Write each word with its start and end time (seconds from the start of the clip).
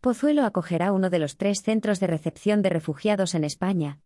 Pozuelo 0.00 0.46
acogerá 0.46 0.92
uno 0.92 1.10
de 1.10 1.18
los 1.18 1.36
tres 1.36 1.60
centros 1.60 2.00
de 2.00 2.06
recepción 2.06 2.62
de 2.62 2.70
refugiados 2.70 3.34
en 3.34 3.44
España. 3.44 4.00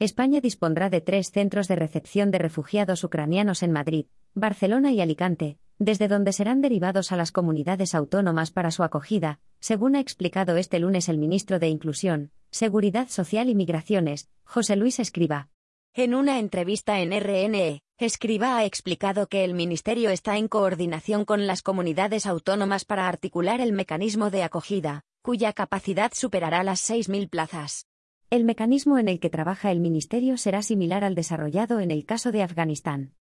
España 0.00 0.40
dispondrá 0.40 0.90
de 0.90 1.00
tres 1.00 1.30
centros 1.30 1.68
de 1.68 1.76
recepción 1.76 2.32
de 2.32 2.38
refugiados 2.38 3.04
ucranianos 3.04 3.62
en 3.62 3.70
Madrid, 3.70 4.06
Barcelona 4.34 4.90
y 4.90 5.00
Alicante, 5.00 5.58
desde 5.78 6.08
donde 6.08 6.32
serán 6.32 6.62
derivados 6.62 7.12
a 7.12 7.16
las 7.16 7.30
comunidades 7.30 7.94
autónomas 7.94 8.50
para 8.50 8.72
su 8.72 8.82
acogida, 8.82 9.38
según 9.60 9.94
ha 9.94 10.00
explicado 10.00 10.56
este 10.56 10.80
lunes 10.80 11.08
el 11.08 11.16
ministro 11.16 11.60
de 11.60 11.68
Inclusión, 11.68 12.32
Seguridad 12.50 13.08
Social 13.08 13.48
y 13.48 13.54
Migraciones, 13.54 14.28
José 14.42 14.74
Luis 14.74 14.98
Escriba. 14.98 15.48
En 15.94 16.16
una 16.16 16.40
entrevista 16.40 16.98
en 16.98 17.12
RNE, 17.12 17.82
Escriba 17.98 18.58
ha 18.58 18.64
explicado 18.64 19.28
que 19.28 19.44
el 19.44 19.54
Ministerio 19.54 20.10
está 20.10 20.38
en 20.38 20.48
coordinación 20.48 21.24
con 21.24 21.46
las 21.46 21.62
comunidades 21.62 22.26
autónomas 22.26 22.84
para 22.84 23.08
articular 23.08 23.60
el 23.60 23.72
mecanismo 23.72 24.30
de 24.30 24.42
acogida, 24.42 25.04
cuya 25.26 25.52
capacidad 25.52 26.12
superará 26.14 26.62
las 26.62 26.88
6.000 26.88 27.28
plazas. 27.28 27.88
El 28.30 28.44
mecanismo 28.44 28.96
en 28.96 29.08
el 29.08 29.18
que 29.18 29.28
trabaja 29.28 29.72
el 29.72 29.80
Ministerio 29.80 30.36
será 30.36 30.62
similar 30.62 31.02
al 31.02 31.16
desarrollado 31.16 31.80
en 31.80 31.90
el 31.90 32.04
caso 32.04 32.30
de 32.30 32.44
Afganistán. 32.44 33.12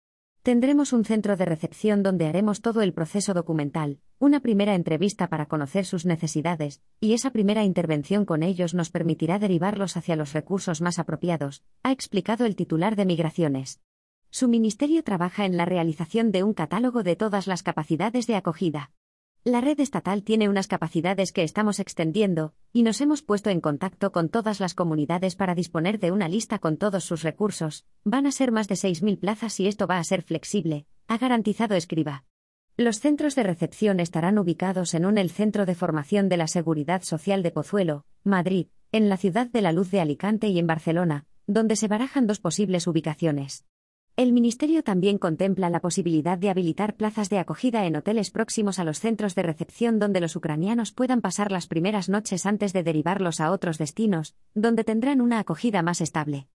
Tendremos 0.43 0.93
un 0.93 1.03
centro 1.03 1.35
de 1.35 1.45
recepción 1.45 2.03
donde 2.03 2.27
haremos 2.27 2.61
todo 2.61 2.83
el 2.83 2.93
proceso 2.93 3.33
documental, 3.33 3.97
una 4.19 4.39
primera 4.39 4.75
entrevista 4.75 5.29
para 5.29 5.47
conocer 5.47 5.83
sus 5.83 6.05
necesidades, 6.05 6.79
y 6.99 7.13
esa 7.13 7.31
primera 7.31 7.63
intervención 7.63 8.23
con 8.23 8.43
ellos 8.43 8.75
nos 8.75 8.91
permitirá 8.91 9.39
derivarlos 9.39 9.97
hacia 9.97 10.15
los 10.15 10.33
recursos 10.33 10.81
más 10.81 10.99
apropiados, 10.99 11.63
ha 11.81 11.91
explicado 11.91 12.45
el 12.45 12.55
titular 12.55 12.95
de 12.95 13.07
Migraciones. 13.07 13.81
Su 14.29 14.47
ministerio 14.47 15.03
trabaja 15.03 15.45
en 15.45 15.57
la 15.57 15.65
realización 15.65 16.31
de 16.31 16.43
un 16.43 16.53
catálogo 16.53 17.01
de 17.01 17.15
todas 17.15 17.47
las 17.47 17.63
capacidades 17.63 18.27
de 18.27 18.35
acogida. 18.35 18.91
La 19.47 19.61
red 19.61 19.79
estatal 19.79 20.23
tiene 20.23 20.49
unas 20.49 20.67
capacidades 20.67 21.31
que 21.31 21.43
estamos 21.43 21.79
extendiendo, 21.79 22.55
y 22.73 22.81
nos 22.81 22.99
hemos 22.99 23.21
puesto 23.21 23.51
en 23.51 23.61
contacto 23.61 24.11
con 24.11 24.29
todas 24.29 24.59
las 24.59 24.73
comunidades 24.73 25.35
para 25.35 25.53
disponer 25.53 25.99
de 25.99 26.09
una 26.09 26.27
lista 26.27 26.57
con 26.57 26.77
todos 26.77 27.03
sus 27.03 27.21
recursos. 27.21 27.85
Van 28.03 28.25
a 28.25 28.31
ser 28.31 28.51
más 28.51 28.67
de 28.67 28.73
6.000 28.73 29.19
plazas 29.19 29.59
y 29.59 29.67
esto 29.67 29.85
va 29.85 29.99
a 29.99 30.03
ser 30.03 30.23
flexible, 30.23 30.87
ha 31.07 31.19
garantizado 31.19 31.75
Escriba. 31.75 32.23
Los 32.75 32.99
centros 32.99 33.35
de 33.35 33.43
recepción 33.43 33.99
estarán 33.99 34.39
ubicados 34.39 34.95
en 34.95 35.05
un 35.05 35.19
el 35.19 35.29
Centro 35.29 35.67
de 35.67 35.75
Formación 35.75 36.27
de 36.27 36.37
la 36.37 36.47
Seguridad 36.47 37.03
Social 37.03 37.43
de 37.43 37.51
Pozuelo, 37.51 38.03
Madrid, 38.23 38.69
en 38.91 39.09
la 39.09 39.17
ciudad 39.17 39.45
de 39.45 39.61
la 39.61 39.73
Luz 39.73 39.91
de 39.91 39.99
Alicante 39.99 40.47
y 40.47 40.57
en 40.57 40.65
Barcelona, 40.65 41.27
donde 41.45 41.75
se 41.75 41.87
barajan 41.87 42.25
dos 42.25 42.39
posibles 42.39 42.87
ubicaciones. 42.87 43.63
El 44.17 44.31
Ministerio 44.31 44.81
también 44.81 45.17
contempla 45.17 45.69
la 45.69 45.81
posibilidad 45.81 46.37
de 46.37 46.49
habilitar 46.49 46.95
plazas 46.95 47.29
de 47.29 47.37
acogida 47.37 47.85
en 47.85 47.97
hoteles 47.97 48.31
próximos 48.31 48.79
a 48.79 48.85
los 48.85 49.01
centros 49.01 49.35
de 49.35 49.43
recepción 49.43 49.99
donde 49.99 50.21
los 50.21 50.37
ucranianos 50.37 50.93
puedan 50.93 51.19
pasar 51.19 51.51
las 51.51 51.67
primeras 51.67 52.07
noches 52.07 52.45
antes 52.45 52.71
de 52.71 52.83
derivarlos 52.83 53.41
a 53.41 53.51
otros 53.51 53.77
destinos, 53.77 54.33
donde 54.53 54.85
tendrán 54.85 55.19
una 55.19 55.39
acogida 55.39 55.81
más 55.81 55.99
estable. 55.99 56.43